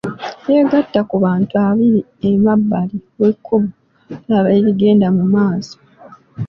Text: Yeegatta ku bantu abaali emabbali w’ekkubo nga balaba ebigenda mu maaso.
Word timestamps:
Yeegatta 0.51 0.99
ku 1.09 1.15
bantu 1.25 1.51
abaali 1.63 1.89
emabbali 2.29 2.97
w’ekkubo 3.19 3.67
nga 4.23 4.37
balaba 4.43 4.49
ebigenda 4.59 5.07
mu 5.17 5.23
maaso. 5.33 5.77